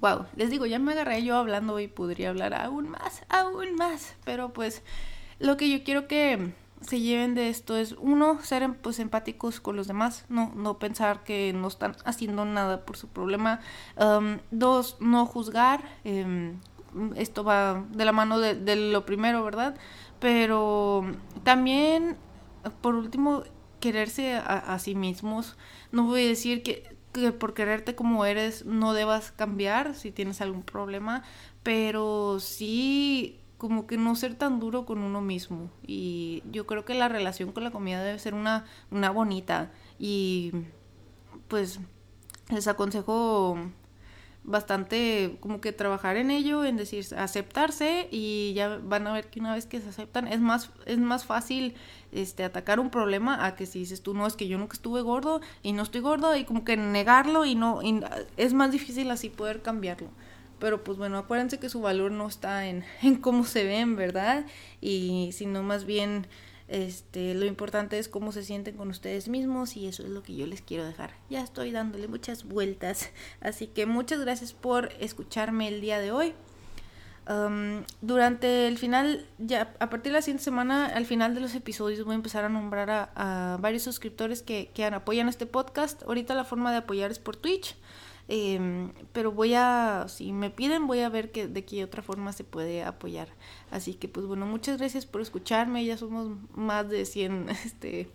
Wow, 0.00 0.26
les 0.36 0.50
digo, 0.50 0.66
ya 0.66 0.78
me 0.78 0.92
agarré 0.92 1.22
yo 1.22 1.36
hablando 1.36 1.78
y 1.78 1.88
podría 1.88 2.30
hablar 2.30 2.54
aún 2.54 2.88
más, 2.88 3.22
aún 3.28 3.74
más. 3.76 4.14
Pero 4.24 4.52
pues 4.52 4.82
lo 5.38 5.56
que 5.56 5.70
yo 5.70 5.84
quiero 5.84 6.08
que 6.08 6.52
se 6.80 7.00
lleven 7.00 7.34
de 7.34 7.50
esto 7.50 7.76
es 7.76 7.94
uno, 7.98 8.40
ser 8.42 8.72
pues 8.78 8.98
empáticos 8.98 9.60
con 9.60 9.76
los 9.76 9.86
demás, 9.86 10.24
no, 10.28 10.52
no 10.54 10.78
pensar 10.78 11.22
que 11.24 11.52
no 11.52 11.68
están 11.68 11.96
haciendo 12.04 12.44
nada 12.44 12.84
por 12.86 12.96
su 12.96 13.08
problema. 13.08 13.60
Um, 13.96 14.38
dos, 14.50 14.96
no 15.00 15.26
juzgar. 15.26 15.84
Um, 16.04 16.60
esto 17.16 17.44
va 17.44 17.84
de 17.90 18.04
la 18.04 18.12
mano 18.12 18.38
de, 18.40 18.54
de 18.54 18.76
lo 18.76 19.04
primero, 19.04 19.44
¿verdad? 19.44 19.76
Pero 20.18 21.04
también, 21.44 22.16
por 22.80 22.94
último, 22.94 23.44
quererse 23.80 24.34
a, 24.34 24.58
a, 24.58 24.78
sí 24.78 24.94
mismos. 24.94 25.56
No 25.92 26.04
voy 26.04 26.24
a 26.24 26.28
decir 26.28 26.62
que, 26.62 26.96
que, 27.12 27.32
por 27.32 27.54
quererte 27.54 27.94
como 27.94 28.24
eres 28.24 28.64
no 28.64 28.92
debas 28.92 29.32
cambiar 29.32 29.94
si 29.94 30.12
tienes 30.12 30.40
algún 30.40 30.62
problema, 30.62 31.22
pero 31.62 32.38
sí 32.40 33.40
como 33.58 33.86
que 33.86 33.98
no 33.98 34.16
ser 34.16 34.36
tan 34.36 34.58
duro 34.58 34.86
con 34.86 35.02
uno 35.02 35.20
mismo. 35.20 35.70
Y 35.86 36.42
yo 36.50 36.66
creo 36.66 36.84
que 36.86 36.94
la 36.94 37.08
relación 37.08 37.52
con 37.52 37.62
la 37.62 37.70
comida 37.70 38.02
debe 38.02 38.18
ser 38.18 38.32
una, 38.32 38.64
una 38.90 39.10
bonita. 39.10 39.70
Y 39.98 40.52
pues 41.46 41.78
les 42.48 42.68
aconsejo 42.68 43.58
bastante 44.42 45.36
como 45.40 45.60
que 45.60 45.72
trabajar 45.72 46.16
en 46.16 46.30
ello, 46.30 46.64
en 46.64 46.76
decir 46.76 47.04
aceptarse 47.16 48.08
y 48.10 48.52
ya 48.54 48.78
van 48.82 49.06
a 49.06 49.12
ver 49.12 49.28
que 49.28 49.40
una 49.40 49.54
vez 49.54 49.66
que 49.66 49.80
se 49.80 49.88
aceptan 49.88 50.26
es 50.26 50.40
más 50.40 50.70
es 50.86 50.98
más 50.98 51.24
fácil 51.24 51.74
este 52.12 52.44
atacar 52.44 52.80
un 52.80 52.90
problema 52.90 53.44
a 53.46 53.54
que 53.54 53.66
si 53.66 53.80
dices 53.80 54.02
tú 54.02 54.14
no 54.14 54.26
es 54.26 54.36
que 54.36 54.48
yo 54.48 54.58
nunca 54.58 54.74
estuve 54.74 55.02
gordo 55.02 55.40
y 55.62 55.72
no 55.72 55.82
estoy 55.82 56.00
gordo 56.00 56.34
y 56.36 56.44
como 56.44 56.64
que 56.64 56.76
negarlo 56.76 57.44
y 57.44 57.54
no 57.54 57.82
y 57.82 58.02
es 58.36 58.54
más 58.54 58.72
difícil 58.72 59.10
así 59.10 59.28
poder 59.28 59.62
cambiarlo. 59.62 60.08
Pero 60.58 60.84
pues 60.84 60.98
bueno, 60.98 61.16
acuérdense 61.16 61.58
que 61.58 61.70
su 61.70 61.80
valor 61.80 62.12
no 62.12 62.28
está 62.28 62.66
en, 62.66 62.84
en 63.02 63.16
cómo 63.16 63.44
se 63.44 63.64
ven, 63.64 63.96
¿verdad? 63.96 64.44
Y 64.80 65.30
sino 65.32 65.62
más 65.62 65.84
bien 65.84 66.26
este, 66.70 67.34
lo 67.34 67.46
importante 67.46 67.98
es 67.98 68.08
cómo 68.08 68.30
se 68.30 68.44
sienten 68.44 68.76
con 68.76 68.90
ustedes 68.90 69.28
mismos 69.28 69.76
y 69.76 69.88
eso 69.88 70.04
es 70.04 70.08
lo 70.08 70.22
que 70.22 70.36
yo 70.36 70.46
les 70.46 70.62
quiero 70.62 70.86
dejar. 70.86 71.10
Ya 71.28 71.42
estoy 71.42 71.72
dándole 71.72 72.06
muchas 72.06 72.44
vueltas, 72.44 73.10
así 73.40 73.66
que 73.66 73.86
muchas 73.86 74.20
gracias 74.20 74.52
por 74.52 74.92
escucharme 75.00 75.66
el 75.66 75.80
día 75.80 75.98
de 75.98 76.12
hoy. 76.12 76.32
Um, 77.28 77.82
durante 78.02 78.68
el 78.68 78.78
final, 78.78 79.26
ya 79.38 79.74
a 79.80 79.90
partir 79.90 80.12
de 80.12 80.18
la 80.18 80.22
siguiente 80.22 80.44
semana, 80.44 80.86
al 80.86 81.06
final 81.06 81.34
de 81.34 81.40
los 81.40 81.56
episodios 81.56 82.04
voy 82.04 82.12
a 82.12 82.16
empezar 82.16 82.44
a 82.44 82.48
nombrar 82.48 83.10
a, 83.14 83.58
varios 83.60 83.82
suscriptores 83.82 84.42
que, 84.42 84.70
que 84.72 84.84
apoyan 84.84 85.28
este 85.28 85.46
podcast. 85.46 86.04
Ahorita 86.04 86.34
la 86.34 86.44
forma 86.44 86.70
de 86.70 86.78
apoyar 86.78 87.10
es 87.10 87.18
por 87.18 87.36
Twitch. 87.36 87.76
Eh, 88.32 88.92
pero 89.12 89.32
voy 89.32 89.54
a, 89.54 90.06
si 90.06 90.32
me 90.32 90.50
piden, 90.50 90.86
voy 90.86 91.00
a 91.00 91.08
ver 91.08 91.32
que, 91.32 91.48
de 91.48 91.64
qué 91.64 91.82
otra 91.82 92.00
forma 92.00 92.32
se 92.32 92.44
puede 92.44 92.84
apoyar. 92.84 93.26
Así 93.72 93.94
que 93.94 94.06
pues 94.06 94.24
bueno, 94.24 94.46
muchas 94.46 94.78
gracias 94.78 95.04
por 95.04 95.20
escucharme. 95.20 95.84
Ya 95.84 95.98
somos 95.98 96.38
más 96.54 96.88
de 96.88 97.06
100 97.06 97.48
este, 97.64 98.08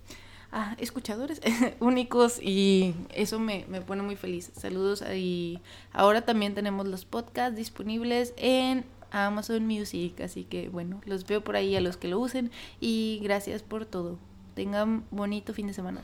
ah, 0.53 0.77
escuchadores 0.79 1.41
únicos 1.81 2.41
y 2.41 2.95
eso 3.13 3.39
me, 3.41 3.65
me 3.67 3.81
pone 3.81 4.03
muy 4.03 4.15
feliz. 4.15 4.51
Saludos 4.55 5.03
y 5.13 5.60
ahora 5.91 6.22
también 6.22 6.55
tenemos 6.55 6.88
los 6.88 7.03
podcasts 7.03 7.57
disponibles 7.57 8.34
en 8.38 8.86
Amazon 9.12 9.67
Music. 9.67 10.22
Así 10.22 10.45
que 10.45 10.69
bueno, 10.69 11.01
los 11.03 11.27
veo 11.27 11.43
por 11.43 11.57
ahí 11.57 11.75
a 11.75 11.81
los 11.81 11.98
que 11.98 12.07
lo 12.07 12.19
usen 12.19 12.51
y 12.79 13.19
gracias 13.22 13.63
por 13.63 13.86
todo. 13.86 14.17
Tengan 14.53 15.03
bonito 15.12 15.53
fin 15.53 15.67
de 15.67 15.74
semana. 15.74 16.01